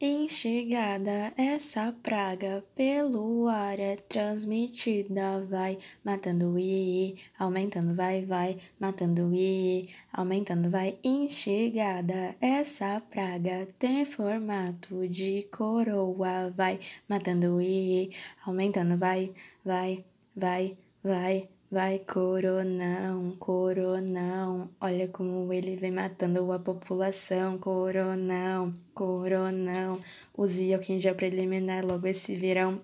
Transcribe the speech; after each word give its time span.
instigada 0.00 1.32
essa 1.36 1.94
praga 2.02 2.64
pelo 2.74 3.48
ar 3.48 3.78
é 3.78 3.96
transmitida, 3.96 5.44
vai 5.46 5.78
matando 6.04 6.58
iê, 6.58 7.16
aumentando, 7.38 7.94
vai, 7.94 8.24
vai, 8.24 8.58
matando 8.78 9.34
iê, 9.34 9.88
aumentando, 10.12 10.70
vai, 10.70 10.98
instigada 11.02 12.36
essa 12.40 13.00
praga 13.10 13.68
tem 13.78 14.04
formato 14.04 15.08
de 15.08 15.48
coroa, 15.52 16.50
vai 16.56 16.80
matando 17.08 17.60
iê, 17.60 18.10
aumentando, 18.44 18.98
vai, 18.98 19.32
vai, 19.64 20.04
vai, 20.36 20.76
vai. 21.02 21.53
Vai, 21.74 21.98
coronão, 21.98 23.34
coronão, 23.40 24.70
olha 24.80 25.08
como 25.08 25.52
ele 25.52 25.74
vem 25.74 25.90
matando 25.90 26.52
a 26.52 26.58
população, 26.60 27.58
coronão, 27.58 28.72
coronão. 28.94 29.98
Use 30.38 30.78
gel 31.00 31.16
pra 31.16 31.26
eliminar 31.26 31.84
logo 31.84 32.06
esse 32.06 32.36
virão, 32.36 32.80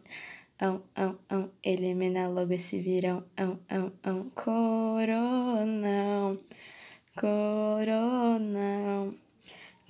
ão, 0.61 0.83
ão, 0.97 1.17
ão, 1.29 1.49
eliminar 1.63 2.29
logo 2.33 2.53
esse 2.53 2.81
virão, 2.81 3.23
ão, 3.37 3.61
ão, 3.71 3.93
ão, 4.03 4.29
coronão, 4.35 6.37
coronão. 7.17 9.11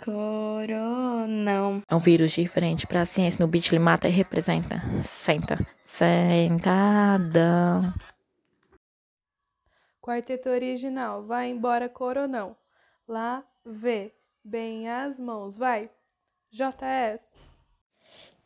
Coronão. 0.05 1.83
É 1.87 1.95
um 1.95 1.99
vírus 1.99 2.33
diferente 2.33 2.87
pra 2.87 3.05
ciência. 3.05 3.45
No 3.45 3.51
beat 3.51 3.71
ele 3.71 3.79
mata 3.79 4.09
e 4.09 4.11
representa. 4.11 4.83
Senta. 5.05 5.59
Sentadão. 5.83 7.83
Quarteto 10.01 10.49
original, 10.49 11.23
vai 11.23 11.51
embora 11.51 11.89
coronão. 11.89 12.57
Lá, 13.07 13.45
vê, 13.65 14.13
bem 14.43 14.89
as 14.89 15.19
mãos, 15.19 15.57
vai. 15.57 15.91
JS. 16.51 17.41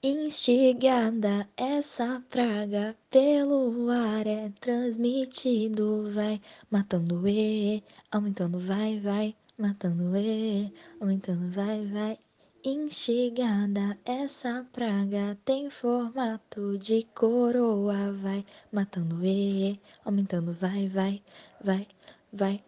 Instigada 0.02 1.48
essa 1.56 2.22
praga 2.28 2.94
pelo 3.08 3.88
ar 3.88 4.26
é 4.26 4.50
transmitido, 4.60 6.10
vai 6.10 6.40
matando 6.70 7.26
e 7.26 7.82
aumentando, 8.10 8.58
vai, 8.58 9.00
vai, 9.00 9.34
matando 9.56 10.14
e 10.16 10.70
aumentando, 11.00 11.50
vai, 11.52 11.86
vai. 11.86 12.18
Instigada 12.66 13.98
essa 14.06 14.66
praga 14.72 15.36
tem 15.44 15.68
formato 15.68 16.78
de 16.78 17.06
coroa, 17.14 18.10
vai 18.14 18.42
matando 18.72 19.22
e 19.22 19.78
aumentando, 20.02 20.54
vai, 20.54 20.88
vai, 20.88 21.22
vai, 21.62 21.86
vai. 22.32 22.58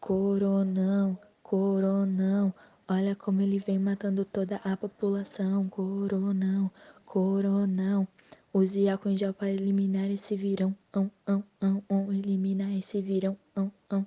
Coronão, 0.00 1.18
coronão, 1.42 2.54
olha 2.88 3.14
como 3.14 3.42
ele 3.42 3.58
vem 3.58 3.78
matando 3.78 4.24
toda 4.24 4.56
a 4.64 4.74
população. 4.74 5.68
Coronão, 5.68 6.70
coronão. 7.04 8.08
Use 8.54 8.88
álcool 8.88 9.10
em 9.10 9.18
gel 9.18 9.34
para 9.34 9.50
eliminar 9.50 10.10
esse 10.10 10.34
virão. 10.34 10.74
Ão, 10.94 11.10
ão, 11.26 11.44
ão, 11.60 11.84
ão, 11.90 12.10
eliminar 12.10 12.72
esse 12.72 13.02
virão. 13.02 13.36
Ão, 13.54 13.70
ão. 13.90 14.06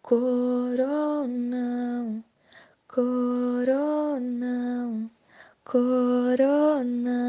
Coronão. 0.00 1.34
Coronão, 2.86 3.93
coronão. 5.74 7.23